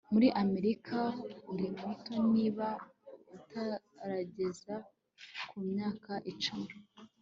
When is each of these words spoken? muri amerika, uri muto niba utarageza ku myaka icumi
muri 0.13 0.27
amerika, 0.43 0.97
uri 1.51 1.67
muto 1.79 2.13
niba 2.33 2.67
utarageza 3.37 4.75
ku 5.47 5.55
myaka 5.69 6.13
icumi 6.31 6.69